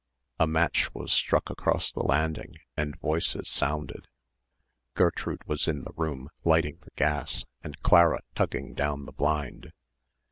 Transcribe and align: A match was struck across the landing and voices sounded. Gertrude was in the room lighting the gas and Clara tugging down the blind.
A 0.39 0.47
match 0.47 0.91
was 0.95 1.13
struck 1.13 1.51
across 1.51 1.91
the 1.91 1.99
landing 2.01 2.55
and 2.75 2.97
voices 2.99 3.47
sounded. 3.47 4.07
Gertrude 4.95 5.43
was 5.43 5.67
in 5.67 5.83
the 5.83 5.93
room 5.95 6.31
lighting 6.43 6.79
the 6.81 6.89
gas 6.95 7.45
and 7.63 7.79
Clara 7.83 8.21
tugging 8.33 8.73
down 8.73 9.05
the 9.05 9.11
blind. 9.11 9.71